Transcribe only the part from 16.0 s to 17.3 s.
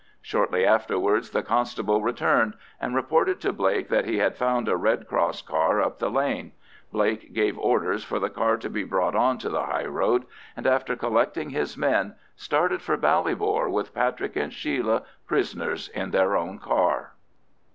their own car.